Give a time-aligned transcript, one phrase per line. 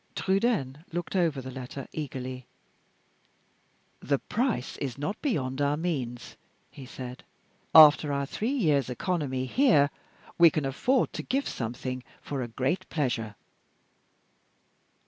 [0.15, 2.47] Trudaine looked over the letter eagerly.
[3.99, 6.37] "The price is not beyond our means,"
[6.71, 7.23] he said.
[7.75, 9.91] "After our three years' economy here,
[10.39, 13.35] we can afford to give something for a great pleasure."